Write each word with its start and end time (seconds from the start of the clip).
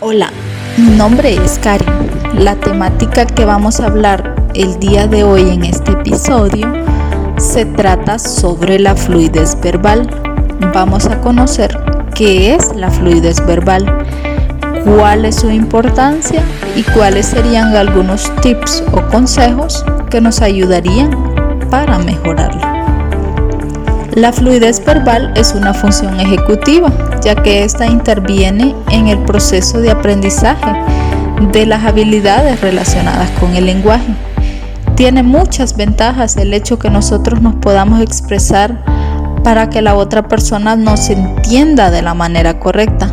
Hola, 0.00 0.30
mi 0.76 0.96
nombre 0.96 1.34
es 1.34 1.58
Karin. 1.58 1.88
La 2.34 2.54
temática 2.54 3.26
que 3.26 3.44
vamos 3.44 3.80
a 3.80 3.86
hablar 3.86 4.36
el 4.54 4.78
día 4.78 5.08
de 5.08 5.24
hoy 5.24 5.50
en 5.50 5.64
este 5.64 5.90
episodio 5.90 6.72
se 7.36 7.64
trata 7.64 8.20
sobre 8.20 8.78
la 8.78 8.94
fluidez 8.94 9.60
verbal. 9.60 10.08
Vamos 10.72 11.06
a 11.06 11.20
conocer 11.20 11.76
qué 12.14 12.54
es 12.54 12.76
la 12.76 12.92
fluidez 12.92 13.44
verbal, 13.44 14.06
cuál 14.84 15.24
es 15.24 15.34
su 15.34 15.50
importancia 15.50 16.44
y 16.76 16.84
cuáles 16.84 17.26
serían 17.26 17.74
algunos 17.74 18.30
tips 18.40 18.84
o 18.92 19.02
consejos 19.08 19.84
que 20.10 20.20
nos 20.20 20.42
ayudarían 20.42 21.10
para 21.72 21.98
mejorarla. 21.98 22.77
La 24.18 24.32
fluidez 24.32 24.84
verbal 24.84 25.32
es 25.36 25.54
una 25.54 25.72
función 25.72 26.18
ejecutiva, 26.18 26.90
ya 27.22 27.36
que 27.36 27.62
ésta 27.62 27.86
interviene 27.86 28.74
en 28.90 29.06
el 29.06 29.20
proceso 29.20 29.80
de 29.80 29.92
aprendizaje 29.92 30.72
de 31.52 31.66
las 31.66 31.84
habilidades 31.84 32.60
relacionadas 32.60 33.30
con 33.38 33.54
el 33.54 33.66
lenguaje. 33.66 34.12
Tiene 34.96 35.22
muchas 35.22 35.76
ventajas 35.76 36.36
el 36.36 36.52
hecho 36.52 36.80
que 36.80 36.90
nosotros 36.90 37.40
nos 37.40 37.54
podamos 37.54 38.00
expresar 38.00 38.82
para 39.44 39.70
que 39.70 39.82
la 39.82 39.94
otra 39.94 40.26
persona 40.26 40.74
nos 40.74 41.10
entienda 41.10 41.92
de 41.92 42.02
la 42.02 42.14
manera 42.14 42.58
correcta. 42.58 43.12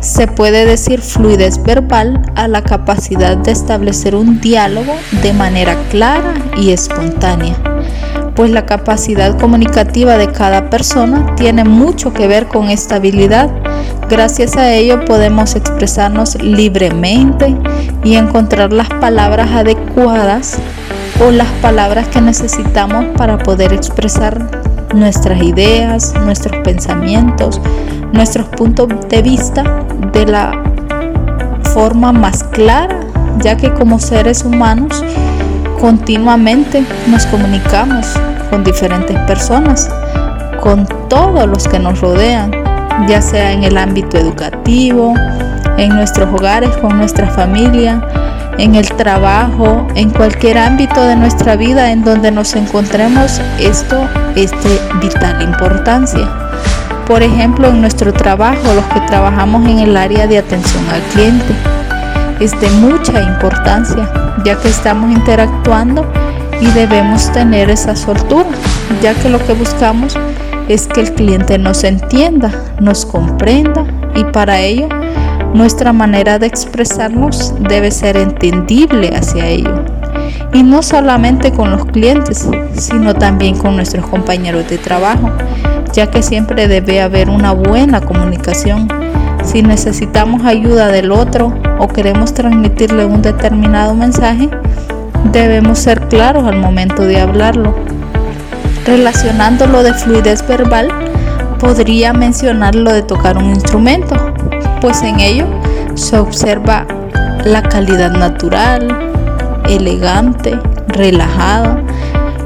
Se 0.00 0.28
puede 0.28 0.64
decir 0.64 1.00
fluidez 1.00 1.60
verbal 1.60 2.22
a 2.36 2.46
la 2.46 2.62
capacidad 2.62 3.36
de 3.36 3.50
establecer 3.50 4.14
un 4.14 4.40
diálogo 4.40 4.94
de 5.24 5.32
manera 5.32 5.74
clara 5.90 6.34
y 6.56 6.70
espontánea 6.70 7.56
pues 8.36 8.50
la 8.50 8.66
capacidad 8.66 9.36
comunicativa 9.38 10.18
de 10.18 10.30
cada 10.30 10.68
persona 10.68 11.34
tiene 11.36 11.64
mucho 11.64 12.12
que 12.12 12.28
ver 12.28 12.46
con 12.46 12.68
esta 12.68 12.96
habilidad. 12.96 13.50
Gracias 14.08 14.56
a 14.56 14.72
ello 14.72 15.04
podemos 15.06 15.56
expresarnos 15.56 16.40
libremente 16.40 17.56
y 18.04 18.14
encontrar 18.14 18.72
las 18.72 18.88
palabras 18.88 19.50
adecuadas 19.50 20.58
o 21.26 21.30
las 21.30 21.48
palabras 21.62 22.08
que 22.08 22.20
necesitamos 22.20 23.06
para 23.16 23.38
poder 23.38 23.72
expresar 23.72 24.46
nuestras 24.94 25.42
ideas, 25.42 26.14
nuestros 26.24 26.62
pensamientos, 26.62 27.60
nuestros 28.12 28.46
puntos 28.48 28.88
de 29.08 29.22
vista 29.22 29.86
de 30.12 30.26
la 30.26 30.62
forma 31.72 32.12
más 32.12 32.44
clara, 32.44 33.00
ya 33.40 33.56
que 33.56 33.72
como 33.72 33.98
seres 33.98 34.44
humanos 34.44 35.02
continuamente 35.80 36.84
nos 37.08 37.26
comunicamos 37.26 38.06
con 38.50 38.64
diferentes 38.64 39.18
personas, 39.20 39.90
con 40.60 40.86
todos 41.08 41.46
los 41.48 41.68
que 41.68 41.78
nos 41.78 42.00
rodean, 42.00 42.50
ya 43.08 43.20
sea 43.20 43.52
en 43.52 43.64
el 43.64 43.76
ámbito 43.76 44.16
educativo, 44.18 45.14
en 45.76 45.94
nuestros 45.94 46.32
hogares, 46.32 46.70
con 46.78 46.96
nuestra 46.96 47.28
familia, 47.28 48.02
en 48.58 48.74
el 48.74 48.88
trabajo, 48.88 49.86
en 49.94 50.10
cualquier 50.10 50.58
ámbito 50.58 51.02
de 51.02 51.16
nuestra 51.16 51.56
vida 51.56 51.92
en 51.92 52.02
donde 52.04 52.30
nos 52.30 52.54
encontremos, 52.54 53.40
esto 53.58 54.08
es 54.34 54.50
de 54.50 54.80
vital 55.00 55.42
importancia. 55.42 56.28
Por 57.06 57.22
ejemplo, 57.22 57.68
en 57.68 57.80
nuestro 57.80 58.12
trabajo, 58.12 58.72
los 58.74 58.84
que 58.86 59.00
trabajamos 59.02 59.68
en 59.68 59.78
el 59.80 59.96
área 59.96 60.26
de 60.26 60.38
atención 60.38 60.82
al 60.90 61.02
cliente, 61.12 61.54
es 62.40 62.58
de 62.60 62.68
mucha 62.70 63.22
importancia, 63.22 64.08
ya 64.46 64.56
que 64.60 64.68
estamos 64.68 65.10
interactuando 65.10 66.06
y 66.60 66.66
debemos 66.66 67.32
tener 67.32 67.68
esa 67.68 67.96
soltura, 67.96 68.46
ya 69.02 69.12
que 69.14 69.28
lo 69.28 69.44
que 69.44 69.54
buscamos 69.54 70.16
es 70.68 70.86
que 70.86 71.00
el 71.00 71.14
cliente 71.14 71.58
nos 71.58 71.82
entienda, 71.82 72.52
nos 72.78 73.04
comprenda 73.04 73.84
y 74.14 74.22
para 74.22 74.60
ello 74.60 74.88
nuestra 75.52 75.92
manera 75.92 76.38
de 76.38 76.46
expresarnos 76.46 77.54
debe 77.58 77.90
ser 77.90 78.16
entendible 78.16 79.16
hacia 79.16 79.46
ello. 79.46 79.84
Y 80.52 80.62
no 80.62 80.80
solamente 80.80 81.50
con 81.50 81.72
los 81.72 81.84
clientes, 81.86 82.48
sino 82.74 83.14
también 83.14 83.58
con 83.58 83.74
nuestros 83.74 84.06
compañeros 84.06 84.68
de 84.70 84.78
trabajo, 84.78 85.32
ya 85.92 86.08
que 86.08 86.22
siempre 86.22 86.68
debe 86.68 87.02
haber 87.02 87.30
una 87.30 87.50
buena 87.50 88.00
comunicación. 88.00 88.86
Si 89.46 89.62
necesitamos 89.62 90.44
ayuda 90.44 90.88
del 90.88 91.12
otro 91.12 91.54
o 91.78 91.86
queremos 91.86 92.34
transmitirle 92.34 93.06
un 93.06 93.22
determinado 93.22 93.94
mensaje, 93.94 94.50
debemos 95.32 95.78
ser 95.78 96.08
claros 96.08 96.44
al 96.46 96.58
momento 96.58 97.04
de 97.04 97.20
hablarlo. 97.20 97.72
Relacionándolo 98.84 99.84
de 99.84 99.94
fluidez 99.94 100.46
verbal, 100.46 100.88
podría 101.60 102.12
mencionar 102.12 102.74
lo 102.74 102.92
de 102.92 103.02
tocar 103.02 103.38
un 103.38 103.50
instrumento, 103.50 104.16
pues 104.80 105.02
en 105.02 105.20
ello 105.20 105.46
se 105.94 106.18
observa 106.18 106.84
la 107.44 107.62
calidad 107.62 108.10
natural, 108.10 108.88
elegante, 109.68 110.58
relajada. 110.88 111.80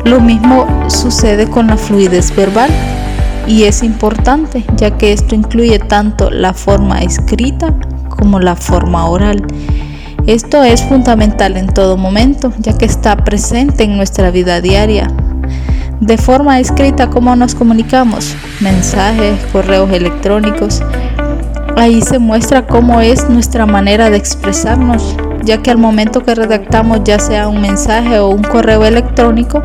Lo 0.05 0.21
mismo 0.21 0.67
sucede 0.89 1.49
con 1.49 1.67
la 1.67 1.79
fluidez 1.79 2.35
verbal 2.37 2.71
y 3.47 3.65
es 3.65 3.83
importante 3.83 4.65
ya 4.77 4.97
que 4.97 5.13
esto 5.13 5.35
incluye 5.35 5.79
tanto 5.79 6.31
la 6.31 6.55
forma 6.55 7.01
escrita 7.03 7.75
como 8.09 8.41
la 8.41 8.57
forma 8.57 9.09
oral 9.09 9.47
esto 10.27 10.63
es 10.63 10.85
fundamental 10.85 11.57
en 11.57 11.67
todo 11.67 11.97
momento, 11.97 12.53
ya 12.59 12.77
que 12.77 12.85
está 12.85 13.17
presente 13.17 13.85
en 13.85 13.97
nuestra 13.97 14.31
vida 14.31 14.61
diaria. 14.61 15.11
De 16.01 16.19
forma 16.19 16.61
escrita, 16.61 17.11
¿cómo 17.11 17.35
nos 17.37 17.55
comunicamos? 17.55 18.37
Mensajes, 18.61 19.45
correos 19.53 19.91
electrónicos. 19.91 20.83
Ahí 21.77 22.03
se 22.03 22.19
muestra 22.19 22.67
cómo 22.67 23.01
es 23.01 23.29
nuestra 23.29 23.67
manera 23.67 24.11
de 24.11 24.19
expresarnos, 24.19 25.17
ya 25.43 25.63
que 25.63 25.71
al 25.71 25.79
momento 25.79 26.23
que 26.23 26.35
redactamos 26.35 27.01
ya 27.05 27.19
sea 27.19 27.49
un 27.49 27.61
mensaje 27.61 28.19
o 28.19 28.29
un 28.29 28.43
correo 28.43 28.85
electrónico, 28.85 29.65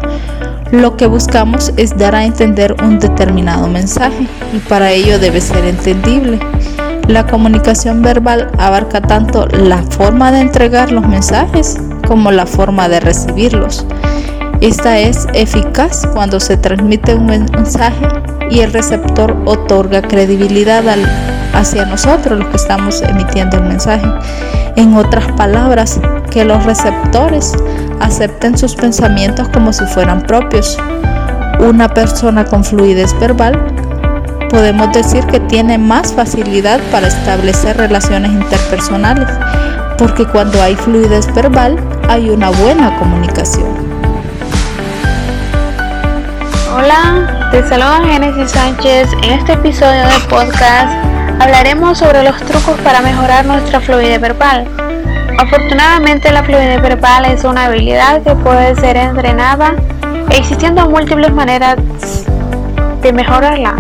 lo 0.82 0.98
que 0.98 1.06
buscamos 1.06 1.72
es 1.78 1.98
dar 1.98 2.16
a 2.16 2.26
entender 2.26 2.76
un 2.84 3.00
determinado 3.00 3.68
mensaje 3.68 4.28
y 4.54 4.60
para 4.60 4.92
ello 4.92 5.20
debe 5.20 5.42
ser 5.42 5.66
entendible. 5.66 6.40
La 7.08 7.26
comunicación 7.28 8.02
verbal 8.02 8.50
abarca 8.58 9.02
tanto 9.02 9.48
la 9.48 9.84
forma 9.84 10.32
de 10.32 10.40
entregar 10.40 10.92
los 10.92 11.08
mensajes 11.08 11.78
como 12.08 12.32
la 12.32 12.46
forma 12.46 12.90
de 12.90 13.00
recibirlos. 13.00 13.86
Esta 14.62 14.98
es 15.00 15.28
eficaz 15.34 16.08
cuando 16.14 16.40
se 16.40 16.58
transmite 16.58 17.14
un 17.14 17.28
mensaje 17.28 18.08
y 18.50 18.62
el 18.62 18.74
receptor 18.74 19.36
otorga 19.46 20.02
credibilidad 20.02 20.84
hacia 21.56 21.86
nosotros, 21.86 22.38
los 22.38 22.48
que 22.50 22.58
estamos 22.58 23.02
emitiendo 23.02 23.58
el 23.58 23.64
mensaje. 23.64 24.06
En 24.76 24.96
otras 24.96 25.26
palabras, 25.34 26.00
que 26.30 26.46
los 26.46 26.64
receptores 26.66 27.54
acepten 28.02 28.58
sus 28.58 28.76
pensamientos 28.76 29.48
como 29.50 29.74
si 29.74 29.86
fueran 29.86 30.22
propios. 30.22 30.78
Una 31.60 31.88
persona 31.88 32.46
con 32.46 32.64
fluidez 32.64 33.18
verbal 33.20 33.58
podemos 34.50 34.92
decir 34.92 35.26
que 35.26 35.40
tiene 35.40 35.78
más 35.78 36.14
facilidad 36.14 36.80
para 36.92 37.08
establecer 37.08 37.78
relaciones 37.78 38.32
interpersonales, 38.32 39.30
porque 39.98 40.26
cuando 40.26 40.62
hay 40.62 40.76
fluidez 40.76 41.34
verbal 41.34 41.78
hay 42.10 42.30
una 42.30 42.50
buena 42.50 42.98
comunicación. 43.00 43.68
Hola, 46.76 47.50
te 47.52 47.68
saluda 47.68 48.02
Génesis 48.06 48.52
Sánchez. 48.52 49.08
En 49.24 49.40
este 49.40 49.54
episodio 49.54 50.04
de 50.04 50.20
podcast 50.30 51.15
hablaremos 51.40 51.98
sobre 51.98 52.24
los 52.24 52.38
trucos 52.38 52.80
para 52.84 53.02
mejorar 53.02 53.46
nuestra 53.46 53.80
fluidez 53.80 54.20
verbal. 54.20 54.68
Afortunadamente 55.38 56.32
la 56.32 56.44
fluidez 56.44 56.82
verbal 56.82 57.26
es 57.26 57.44
una 57.44 57.66
habilidad 57.66 58.22
que 58.24 58.36
puede 58.36 58.76
ser 58.76 58.98
entrenada 58.98 59.74
existiendo 60.32 60.90
múltiples 60.90 61.32
maneras 61.34 61.78
de 63.02 63.14
mejorarla. 63.14 63.76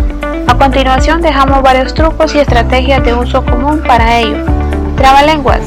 A 0.47 0.57
continuación 0.57 1.21
dejamos 1.21 1.61
varios 1.61 1.93
trucos 1.93 2.35
y 2.35 2.39
estrategias 2.39 3.03
de 3.03 3.13
uso 3.13 3.43
común 3.43 3.81
para 3.85 4.17
ello. 4.19 4.37
Trabalenguas. 4.97 5.61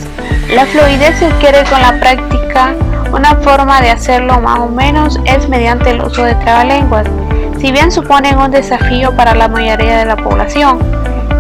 La 0.55 0.67
fluidez 0.67 1.19
se 1.19 1.27
adquiere 1.27 1.65
con 1.65 1.81
la 1.81 1.99
práctica. 1.99 2.75
Una 3.13 3.35
forma 3.37 3.81
de 3.81 3.91
hacerlo 3.91 4.41
más 4.41 4.61
o 4.61 4.69
menos 4.69 5.19
es 5.25 5.49
mediante 5.49 5.91
el 5.91 6.03
uso 6.03 6.23
de 6.23 6.35
trabalenguas. 6.37 7.07
Si 7.59 7.73
bien 7.73 7.91
suponen 7.91 8.39
un 8.39 8.51
desafío 8.51 9.17
para 9.17 9.35
la 9.35 9.49
mayoría 9.49 9.99
de 9.99 10.05
la 10.05 10.17
población, 10.17 10.79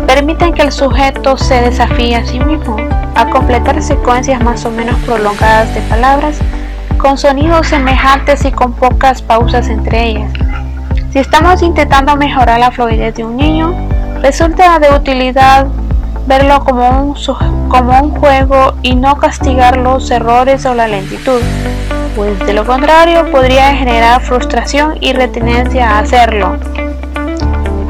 permiten 0.08 0.54
que 0.54 0.62
el 0.62 0.72
sujeto 0.72 1.36
se 1.36 1.60
desafíe 1.60 2.16
a 2.16 2.24
sí 2.24 2.40
mismo 2.40 2.76
a 3.14 3.28
completar 3.28 3.82
secuencias 3.82 4.42
más 4.42 4.64
o 4.64 4.70
menos 4.70 4.96
prolongadas 5.00 5.74
de 5.74 5.82
palabras 5.82 6.38
con 6.96 7.18
sonidos 7.18 7.66
semejantes 7.66 8.42
y 8.46 8.50
con 8.50 8.72
pocas 8.72 9.20
pausas 9.20 9.68
entre 9.68 10.06
ellas. 10.06 10.32
Si 11.12 11.18
estamos 11.18 11.62
intentando 11.62 12.16
mejorar 12.16 12.58
la 12.58 12.70
fluidez 12.70 13.16
de 13.16 13.24
un 13.24 13.36
niño, 13.36 13.74
resulta 14.22 14.78
de 14.78 14.96
utilidad 14.96 15.66
verlo 16.26 16.64
como 16.64 16.88
un, 17.02 17.14
como 17.68 18.00
un 18.00 18.10
juego 18.12 18.76
y 18.80 18.96
no 18.96 19.16
castigar 19.18 19.76
los 19.76 20.10
errores 20.10 20.64
o 20.64 20.74
la 20.74 20.88
lentitud, 20.88 21.42
pues 22.16 22.38
de 22.46 22.54
lo 22.54 22.64
contrario 22.64 23.30
podría 23.30 23.74
generar 23.76 24.22
frustración 24.22 24.96
y 25.02 25.12
retenencia 25.12 25.90
a 25.90 25.98
hacerlo. 25.98 26.56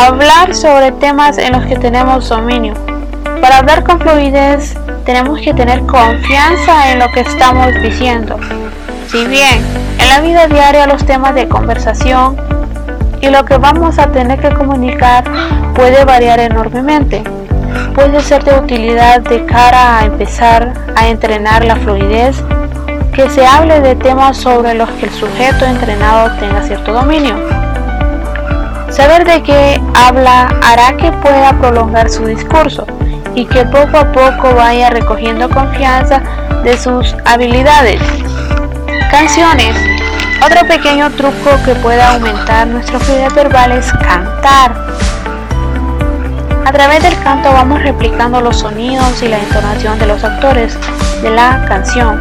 Hablar 0.01 0.55
sobre 0.55 0.93
temas 0.93 1.39
en 1.39 1.53
los 1.53 1.67
que 1.67 1.77
tenemos 1.77 2.29
dominio. 2.29 2.73
Para 3.41 3.59
hablar 3.59 3.83
con 3.83 3.99
fluidez 3.99 4.77
tenemos 5.05 5.41
que 5.41 5.53
tener 5.53 5.81
confianza 5.87 6.93
en 6.93 7.01
lo 7.01 7.09
que 7.09 7.21
estamos 7.21 7.67
diciendo. 7.83 8.37
Si 9.09 9.27
bien 9.27 9.67
en 9.99 10.09
la 10.09 10.21
vida 10.21 10.47
diaria 10.47 10.87
los 10.87 11.05
temas 11.05 11.35
de 11.35 11.49
conversación 11.49 12.37
y 13.21 13.29
lo 13.29 13.45
que 13.45 13.59
vamos 13.59 13.99
a 13.99 14.13
tener 14.13 14.39
que 14.41 14.55
comunicar 14.55 15.25
puede 15.75 16.05
variar 16.05 16.39
enormemente, 16.39 17.25
puede 17.97 18.21
ser 18.21 18.45
de 18.45 18.57
utilidad 18.57 19.21
de 19.23 19.45
cara 19.47 19.99
a 19.99 20.05
empezar 20.05 20.75
a 20.95 21.09
entrenar 21.09 21.65
la 21.65 21.75
fluidez, 21.75 22.41
que 23.13 23.29
se 23.31 23.45
hable 23.45 23.81
de 23.81 23.97
temas 23.97 24.37
sobre 24.37 24.75
los 24.75 24.89
que 24.91 25.07
el 25.07 25.13
sujeto 25.13 25.65
entrenado 25.65 26.39
tenga 26.39 26.63
cierto 26.63 26.93
dominio. 26.93 27.58
Saber 28.99 29.25
de 29.25 29.45
qué 29.45 29.81
habla 29.95 30.49
hará 30.61 30.97
que 30.97 31.13
pueda 31.13 31.53
prolongar 31.53 32.11
su 32.11 32.27
discurso 32.27 32.85
y 33.37 33.47
que 33.47 33.65
poco 33.67 33.97
a 33.97 34.11
poco 34.11 34.57
vaya 34.57 34.91
recogiendo 34.91 35.49
confianza 35.49 36.21
de 36.65 36.77
sus 36.77 37.15
habilidades. 37.25 38.01
Canciones. 39.09 39.77
Otro 40.45 40.67
pequeño 40.67 41.13
truco 41.13 41.51
que 41.65 41.77
puede 41.77 42.03
aumentar 42.03 42.67
nuestra 42.67 42.99
fluidez 42.99 43.33
verbal 43.35 43.71
es 43.71 43.93
cantar. 43.93 44.75
A 46.67 46.73
través 46.73 47.01
del 47.01 47.17
canto 47.21 47.53
vamos 47.53 47.81
replicando 47.81 48.41
los 48.41 48.59
sonidos 48.59 49.23
y 49.23 49.29
la 49.29 49.39
entonación 49.39 49.97
de 50.01 50.07
los 50.07 50.25
actores 50.25 50.77
de 51.23 51.31
la 51.31 51.65
canción, 51.69 52.21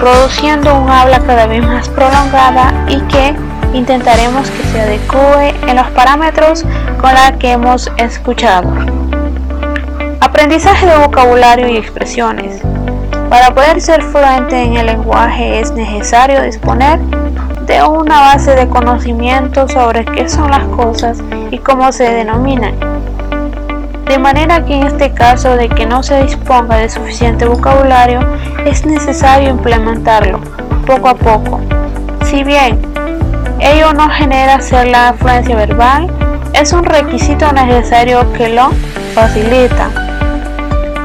produciendo 0.00 0.74
un 0.74 0.90
habla 0.90 1.20
cada 1.20 1.46
vez 1.46 1.64
más 1.64 1.88
prolongada 1.88 2.74
y 2.88 3.00
que 3.02 3.32
intentaremos 3.72 4.50
que 4.50 4.62
se 4.64 4.80
adecue 4.80 5.54
en 5.68 5.76
los 5.76 5.88
parámetros 5.90 6.64
con 7.00 7.14
la 7.14 7.32
que 7.38 7.52
hemos 7.52 7.90
escuchado. 7.96 8.72
Aprendizaje 10.20 10.86
de 10.86 10.96
vocabulario 10.98 11.68
y 11.68 11.76
expresiones. 11.76 12.60
Para 13.28 13.54
poder 13.54 13.80
ser 13.80 14.02
fluente 14.02 14.60
en 14.60 14.76
el 14.76 14.86
lenguaje 14.86 15.60
es 15.60 15.72
necesario 15.72 16.42
disponer 16.42 16.98
de 17.66 17.82
una 17.84 18.20
base 18.20 18.56
de 18.56 18.68
conocimiento 18.68 19.68
sobre 19.68 20.04
qué 20.04 20.28
son 20.28 20.50
las 20.50 20.64
cosas 20.64 21.18
y 21.50 21.58
cómo 21.58 21.92
se 21.92 22.10
denominan. 22.10 22.74
De 24.06 24.18
manera 24.18 24.64
que 24.64 24.74
en 24.74 24.88
este 24.88 25.12
caso 25.12 25.56
de 25.56 25.68
que 25.68 25.86
no 25.86 26.02
se 26.02 26.20
disponga 26.24 26.78
de 26.78 26.88
suficiente 26.88 27.46
vocabulario, 27.46 28.18
es 28.66 28.84
necesario 28.84 29.50
implementarlo 29.50 30.40
poco 30.84 31.08
a 31.10 31.14
poco. 31.14 31.60
Si 32.24 32.42
bien 32.42 32.89
ello 33.60 33.92
no 33.92 34.08
genera 34.10 34.60
ser 34.60 34.88
la 34.88 35.14
fluencia 35.14 35.56
verbal, 35.56 36.08
es 36.52 36.72
un 36.72 36.84
requisito 36.84 37.52
necesario 37.52 38.32
que 38.32 38.48
lo 38.48 38.70
facilita. 39.14 39.90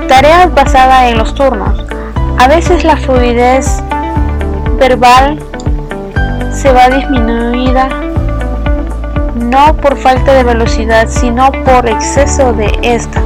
Tareas 0.08 0.54
basadas 0.54 1.12
en 1.12 1.18
los 1.18 1.34
turnos. 1.36 1.86
A 2.38 2.48
veces 2.48 2.84
la 2.84 2.98
fluidez 2.98 3.82
verbal 4.78 5.40
se 6.52 6.72
va 6.72 6.90
disminuida 6.90 7.90
no 9.36 9.76
por 9.78 9.98
falta 9.98 10.34
de 10.34 10.44
velocidad, 10.44 11.08
sino 11.10 11.52
por 11.52 11.88
exceso 11.88 12.54
de 12.54 12.72
esta. 12.82 13.22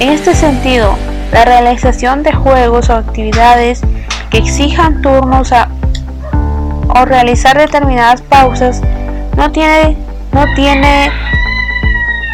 En 0.00 0.10
este 0.10 0.34
sentido, 0.34 0.96
la 1.32 1.44
realización 1.44 2.22
de 2.22 2.32
juegos 2.32 2.90
o 2.90 2.94
actividades 2.94 3.82
que 4.30 4.38
exijan 4.38 5.02
turnos 5.02 5.52
o 6.94 7.04
realizar 7.04 7.56
determinadas 7.58 8.22
pausas 8.22 8.82
no 9.36 9.50
tiene, 9.50 9.96
no 10.32 10.44
tiene 10.54 11.10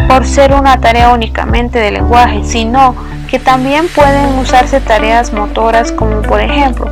por 0.09 0.27
ser 0.27 0.53
una 0.53 0.81
tarea 0.81 1.11
únicamente 1.11 1.79
de 1.79 1.91
lenguaje, 1.91 2.43
sino 2.45 2.95
que 3.29 3.39
también 3.39 3.89
pueden 3.89 4.39
usarse 4.39 4.81
tareas 4.81 5.33
motoras 5.33 5.93
como 5.93 6.23
por 6.23 6.41
ejemplo 6.41 6.91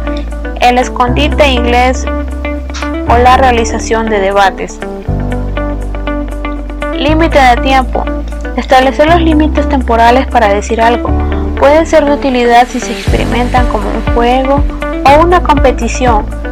el 0.60 0.78
escondite 0.78 1.48
inglés 1.48 2.04
o 3.08 3.16
la 3.16 3.36
realización 3.36 4.08
de 4.08 4.20
debates. 4.20 4.78
Límite 6.94 7.38
de 7.38 7.56
tiempo. 7.62 8.04
Establecer 8.56 9.08
los 9.08 9.20
límites 9.20 9.68
temporales 9.68 10.26
para 10.26 10.48
decir 10.48 10.80
algo 10.80 11.10
puede 11.58 11.86
ser 11.86 12.04
de 12.04 12.12
utilidad 12.12 12.66
si 12.68 12.80
se 12.80 12.92
experimentan 12.92 13.66
como 13.68 13.88
un 13.88 14.14
juego 14.14 14.64
o 15.04 15.22
una 15.22 15.42
competición. 15.42 16.45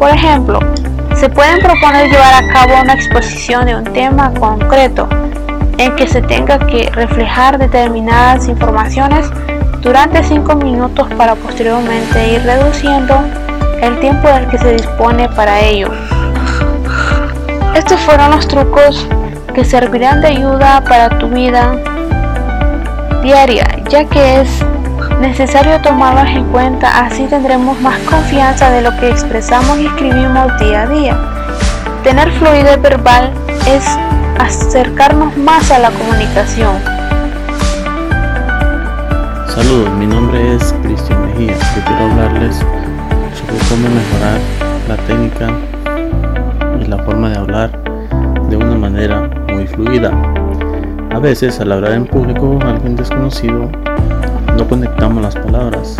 Por 0.00 0.08
ejemplo, 0.08 0.60
se 1.14 1.28
pueden 1.28 1.60
proponer 1.60 2.10
llevar 2.10 2.42
a 2.42 2.48
cabo 2.48 2.72
una 2.82 2.94
exposición 2.94 3.66
de 3.66 3.76
un 3.76 3.84
tema 3.84 4.32
concreto 4.32 5.06
en 5.76 5.94
que 5.94 6.08
se 6.08 6.22
tenga 6.22 6.58
que 6.58 6.88
reflejar 6.90 7.58
determinadas 7.58 8.48
informaciones 8.48 9.30
durante 9.82 10.24
5 10.24 10.56
minutos 10.56 11.06
para 11.18 11.34
posteriormente 11.34 12.32
ir 12.32 12.42
reduciendo 12.44 13.14
el 13.82 14.00
tiempo 14.00 14.26
del 14.28 14.48
que 14.48 14.56
se 14.56 14.72
dispone 14.72 15.28
para 15.28 15.60
ello. 15.60 15.90
Estos 17.74 18.00
fueron 18.00 18.30
los 18.30 18.48
trucos 18.48 19.06
que 19.54 19.66
servirán 19.66 20.22
de 20.22 20.28
ayuda 20.28 20.82
para 20.88 21.10
tu 21.18 21.28
vida 21.28 21.76
diaria, 23.22 23.66
ya 23.90 24.06
que 24.06 24.40
es 24.40 24.64
necesario 25.20 25.78
tomarlos 25.82 26.28
en 26.34 26.44
cuenta, 26.46 27.04
así 27.04 27.26
tendremos 27.26 27.78
más 27.80 27.98
confianza 28.00 28.70
de 28.70 28.80
lo 28.80 28.96
que 28.96 29.10
expresamos 29.10 29.78
y 29.78 29.86
escribimos 29.86 30.58
día 30.58 30.82
a 30.82 30.86
día. 30.86 31.18
Tener 32.02 32.30
fluidez 32.32 32.80
verbal 32.80 33.30
es 33.68 33.84
acercarnos 34.38 35.36
más 35.36 35.70
a 35.70 35.78
la 35.78 35.90
comunicación. 35.90 36.74
Saludos, 39.54 39.90
mi 39.98 40.06
nombre 40.06 40.56
es 40.56 40.74
Cristian 40.82 41.20
Mejía. 41.26 41.54
Yo 41.54 41.84
quiero 41.84 42.04
hablarles 42.10 42.56
sobre 42.56 43.58
cómo 43.68 43.88
mejorar 43.90 44.40
la 44.88 44.96
técnica 45.06 45.50
y 46.82 46.86
la 46.86 46.96
forma 47.04 47.28
de 47.28 47.36
hablar 47.36 47.70
de 48.48 48.56
una 48.56 48.76
manera 48.76 49.28
muy 49.52 49.66
fluida. 49.66 50.10
A 51.12 51.18
veces 51.18 51.60
al 51.60 51.72
hablar 51.72 51.92
en 51.92 52.06
público 52.06 52.58
alguien 52.64 52.96
desconocido 52.96 53.70
no 54.60 54.68
conectamos 54.68 55.22
las 55.22 55.34
palabras. 55.36 55.96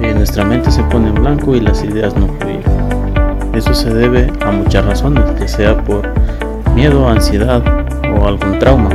En 0.00 0.16
nuestra 0.16 0.46
mente 0.46 0.70
se 0.70 0.82
pone 0.84 1.08
en 1.08 1.14
blanco 1.16 1.54
y 1.54 1.60
las 1.60 1.84
ideas 1.84 2.16
no 2.16 2.26
fluyen. 2.26 2.62
Eso 3.52 3.74
se 3.74 3.92
debe 3.92 4.32
a 4.40 4.50
muchas 4.50 4.86
razones, 4.86 5.24
ya 5.38 5.46
sea 5.46 5.84
por 5.84 6.08
miedo, 6.74 7.06
ansiedad 7.06 7.62
o 8.16 8.26
algún 8.26 8.58
trauma. 8.58 8.88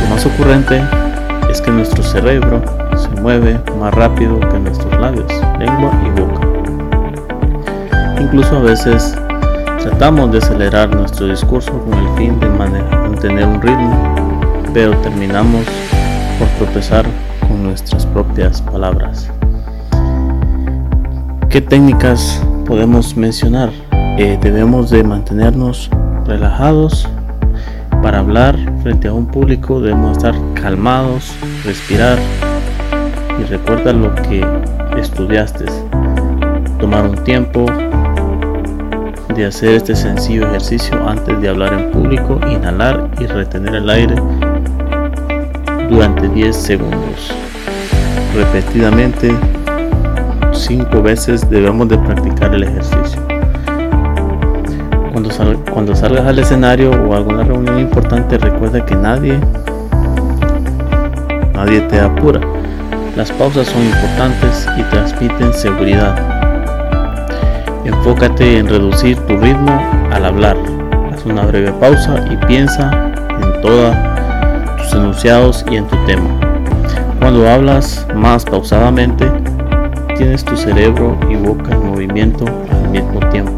Lo 0.00 0.08
más 0.08 0.24
ocurrente 0.26 0.80
es 1.50 1.60
que 1.60 1.72
nuestro 1.72 2.04
cerebro 2.04 2.62
se 2.96 3.08
mueve 3.20 3.58
más 3.80 3.92
rápido 3.92 4.38
que 4.38 4.60
nuestros 4.60 5.00
labios, 5.00 5.26
lengua 5.58 5.90
y 6.06 6.20
boca. 6.20 6.40
Incluso 8.20 8.58
a 8.58 8.60
veces 8.60 9.18
tratamos 9.82 10.30
de 10.30 10.38
acelerar 10.38 10.94
nuestro 10.94 11.26
discurso 11.26 11.72
con 11.72 11.94
el 11.94 12.16
fin 12.16 12.38
de 12.38 12.48
mantener 12.48 13.44
un 13.44 13.60
ritmo, 13.60 14.14
pero 14.72 14.96
terminamos 14.98 15.64
por 16.38 16.48
tropezar 16.58 17.04
con 17.48 17.62
nuestras 17.62 18.06
propias 18.06 18.62
palabras. 18.62 19.30
¿Qué 21.48 21.60
técnicas 21.60 22.42
podemos 22.66 23.16
mencionar? 23.16 23.70
Eh, 24.18 24.38
debemos 24.40 24.90
de 24.90 25.04
mantenernos 25.04 25.90
relajados 26.26 27.08
para 28.02 28.18
hablar 28.18 28.56
frente 28.82 29.08
a 29.08 29.12
un 29.12 29.26
público 29.26 29.80
debemos 29.80 30.18
estar 30.18 30.34
calmados 30.54 31.32
respirar 31.64 32.18
y 33.40 33.44
recuerda 33.44 33.92
lo 33.92 34.14
que 34.14 34.46
estudiaste 34.98 35.64
tomar 36.78 37.06
un 37.06 37.16
tiempo 37.24 37.66
de 39.34 39.46
hacer 39.46 39.70
este 39.70 39.96
sencillo 39.96 40.46
ejercicio 40.48 41.08
antes 41.08 41.40
de 41.40 41.48
hablar 41.48 41.72
en 41.72 41.90
público 41.90 42.38
inhalar 42.46 43.10
y 43.18 43.26
retener 43.26 43.74
el 43.74 43.88
aire 43.88 44.16
durante 45.88 46.28
10 46.28 46.56
segundos 46.56 47.32
repetidamente 48.34 49.34
5 50.52 51.02
veces 51.02 51.48
debemos 51.48 51.88
de 51.88 51.98
practicar 51.98 52.54
el 52.54 52.64
ejercicio 52.64 53.24
cuando, 55.14 55.30
cuando 55.70 55.94
salgas 55.94 56.26
al 56.26 56.40
escenario 56.40 56.90
o 56.90 57.14
a 57.14 57.18
alguna 57.18 57.44
reunión 57.44 57.78
importante, 57.78 58.36
recuerda 58.36 58.84
que 58.84 58.96
nadie, 58.96 59.38
nadie 61.52 61.82
te 61.82 62.00
apura. 62.00 62.40
Las 63.16 63.30
pausas 63.30 63.68
son 63.68 63.84
importantes 63.84 64.66
y 64.76 64.82
transmiten 64.90 65.52
seguridad. 65.52 66.18
Enfócate 67.84 68.58
en 68.58 68.68
reducir 68.68 69.16
tu 69.18 69.36
ritmo 69.36 69.80
al 70.10 70.24
hablar. 70.24 70.56
Haz 71.12 71.24
una 71.24 71.46
breve 71.46 71.70
pausa 71.74 72.16
y 72.28 72.36
piensa 72.46 72.90
en 73.40 73.60
todos 73.62 73.94
enunciados 74.92 75.64
y 75.70 75.76
en 75.76 75.86
tu 75.86 75.96
tema. 76.04 76.28
Cuando 77.18 77.48
hablas 77.48 78.06
más 78.14 78.44
pausadamente, 78.44 79.30
tienes 80.16 80.44
tu 80.44 80.56
cerebro 80.56 81.16
y 81.30 81.36
boca 81.36 81.72
en 81.72 81.90
movimiento 81.90 82.44
al 82.70 82.90
mismo 82.90 83.20
tiempo. 83.30 83.52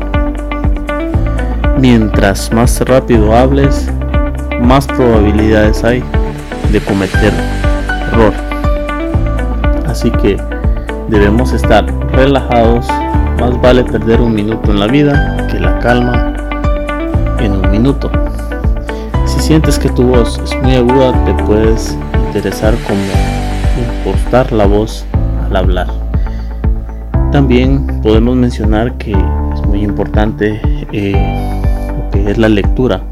Mientras 1.79 2.53
más 2.53 2.81
rápido 2.81 3.35
hables, 3.35 3.91
más 4.61 4.87
probabilidades 4.87 5.85
hay 5.85 6.03
de 6.73 6.81
cometer 6.81 7.33
error. 8.13 8.33
Así 9.87 10.11
que 10.11 10.37
debemos 11.09 11.53
estar 11.53 11.85
relajados. 12.13 12.87
Más 13.41 13.61
vale 13.61 13.85
perder 13.85 14.21
un 14.21 14.35
minuto 14.35 14.71
en 14.71 14.81
la 14.81 14.87
vida 14.87 15.47
que 15.51 15.61
la 15.61 15.79
calma 15.79 16.35
en 17.39 17.53
un 17.53 17.71
minuto. 17.71 18.11
Si 19.37 19.43
sientes 19.43 19.79
que 19.79 19.91
tu 19.91 20.03
voz 20.03 20.41
es 20.43 20.63
muy 20.63 20.75
aguda, 20.75 21.13
te 21.25 21.35
puedes 21.45 21.97
interesar 22.27 22.75
como 22.87 22.99
impostar 23.79 24.51
la 24.51 24.67
voz 24.67 25.05
al 25.45 25.55
hablar. 25.55 25.87
También 27.33 28.01
podemos 28.03 28.35
mencionar 28.35 28.97
que 28.97 29.13
es 29.13 29.67
muy 29.67 29.83
importante 29.83 30.59
eh, 30.91 31.63
lo 31.97 32.11
que 32.11 32.31
es 32.31 32.39
la 32.39 32.49
lectura. 32.49 33.03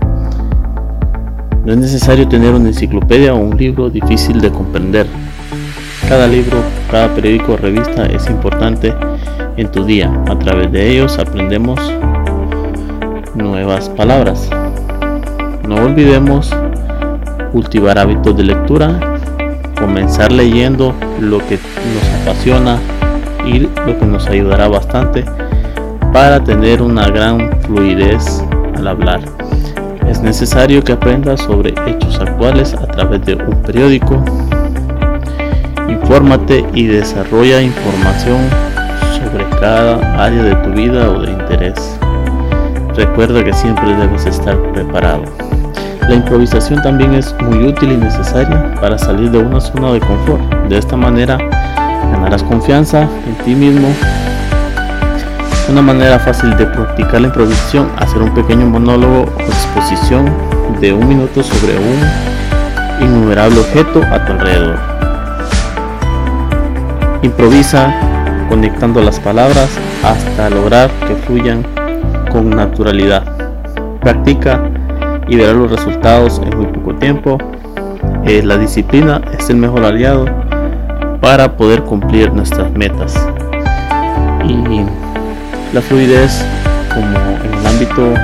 No 1.64 1.72
es 1.72 1.78
necesario 1.78 2.26
tener 2.26 2.54
una 2.54 2.68
enciclopedia 2.68 3.34
o 3.34 3.38
un 3.38 3.56
libro 3.56 3.90
difícil 3.90 4.40
de 4.40 4.50
comprender. 4.50 5.06
Cada 6.08 6.26
libro, 6.26 6.56
cada 6.90 7.14
periódico 7.14 7.52
o 7.52 7.56
revista 7.58 8.06
es 8.06 8.26
importante 8.28 8.94
en 9.58 9.70
tu 9.70 9.84
día. 9.84 10.10
A 10.26 10.38
través 10.38 10.72
de 10.72 10.90
ellos 10.90 11.18
aprendemos 11.18 11.78
nuevas 13.34 13.90
palabras. 13.90 14.48
No 15.66 15.76
olvidemos 15.76 16.50
cultivar 17.52 17.98
hábitos 17.98 18.36
de 18.36 18.44
lectura, 18.44 19.18
comenzar 19.78 20.30
leyendo 20.30 20.94
lo 21.20 21.38
que 21.38 21.56
nos 21.56 22.22
apasiona 22.22 22.78
y 23.46 23.60
lo 23.60 23.98
que 23.98 24.06
nos 24.06 24.26
ayudará 24.26 24.68
bastante 24.68 25.24
para 26.12 26.42
tener 26.42 26.82
una 26.82 27.08
gran 27.08 27.50
fluidez 27.62 28.44
al 28.76 28.88
hablar. 28.88 29.20
Es 30.08 30.20
necesario 30.20 30.84
que 30.84 30.92
aprendas 30.92 31.40
sobre 31.40 31.74
hechos 31.86 32.20
actuales 32.20 32.74
a 32.74 32.86
través 32.86 33.24
de 33.24 33.34
un 33.34 33.62
periódico. 33.62 34.22
Infórmate 35.88 36.64
y 36.74 36.86
desarrolla 36.86 37.62
información 37.62 38.38
sobre 39.18 39.44
cada 39.60 40.22
área 40.22 40.42
de 40.42 40.54
tu 40.56 40.70
vida 40.70 41.10
o 41.10 41.20
de 41.20 41.32
interés. 41.32 41.98
Recuerda 42.94 43.42
que 43.42 43.52
siempre 43.52 43.94
debes 43.96 44.26
estar 44.26 44.56
preparado. 44.72 45.24
La 46.08 46.16
improvisación 46.16 46.82
también 46.82 47.14
es 47.14 47.34
muy 47.40 47.64
útil 47.64 47.92
y 47.92 47.96
necesaria 47.96 48.74
para 48.78 48.98
salir 48.98 49.30
de 49.30 49.38
una 49.38 49.58
zona 49.58 49.90
de 49.92 50.00
confort. 50.00 50.42
De 50.68 50.76
esta 50.76 50.96
manera 50.96 51.38
ganarás 52.12 52.42
confianza 52.42 53.08
en 53.26 53.34
ti 53.44 53.54
mismo. 53.54 53.88
Una 55.70 55.80
manera 55.80 56.18
fácil 56.18 56.54
de 56.58 56.66
practicar 56.66 57.22
la 57.22 57.28
improvisación, 57.28 57.90
hacer 57.96 58.20
un 58.20 58.34
pequeño 58.34 58.66
monólogo 58.66 59.22
o 59.22 59.40
exposición 59.40 60.30
de 60.78 60.92
un 60.92 61.08
minuto 61.08 61.42
sobre 61.42 61.78
un 61.78 63.02
innumerable 63.02 63.60
objeto 63.60 64.02
a 64.02 64.26
tu 64.26 64.32
alrededor. 64.32 64.78
Improvisa 67.22 67.94
conectando 68.50 69.00
las 69.00 69.18
palabras 69.18 69.70
hasta 70.04 70.50
lograr 70.50 70.90
que 71.08 71.14
fluyan 71.14 71.64
con 72.30 72.50
naturalidad. 72.50 73.24
Practica 74.02 74.60
y 75.28 75.36
verás 75.36 75.54
los 75.54 75.70
resultados 75.70 76.40
en 76.44 76.56
muy 76.56 76.66
poco 76.66 76.94
tiempo. 76.96 77.38
Eh, 78.24 78.42
la 78.42 78.56
disciplina 78.56 79.20
es 79.38 79.50
el 79.50 79.56
mejor 79.56 79.84
aliado 79.84 80.26
para 81.20 81.56
poder 81.56 81.82
cumplir 81.82 82.32
nuestras 82.32 82.70
metas. 82.72 83.14
Y 84.46 84.84
la 85.72 85.80
fluidez 85.80 86.44
como 86.88 87.18
en 87.44 87.54
el 87.58 87.66
ámbito 87.66 88.14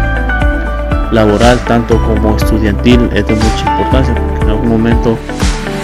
laboral 1.12 1.58
tanto 1.66 2.00
como 2.02 2.36
estudiantil 2.36 3.10
es 3.12 3.26
de 3.26 3.34
mucha 3.34 3.70
importancia 3.72 4.14
porque 4.14 4.44
en 4.44 4.50
algún 4.50 4.68
momento 4.68 5.18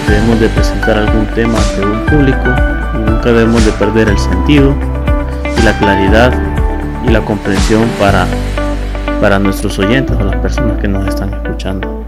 debemos 0.07 0.39
de 0.39 0.49
presentar 0.49 0.99
algún 0.99 1.27
tema 1.35 1.59
ante 1.59 1.85
un 1.85 2.07
público 2.07 2.49
y 2.95 3.11
nunca 3.11 3.33
debemos 3.33 3.65
de 3.65 3.73
perder 3.73 4.09
el 4.09 4.19
sentido 4.19 4.75
y 5.59 5.63
la 5.63 5.77
claridad 5.79 6.33
la 7.11 7.25
comprensión 7.25 7.89
para, 7.99 8.27
para 9.21 9.39
nuestros 9.39 9.79
oyentes 9.79 10.17
o 10.17 10.25
las 10.25 10.37
personas 10.37 10.81
que 10.81 10.89
nos 10.89 11.07
están 11.09 11.33
escuchando. 11.35 12.06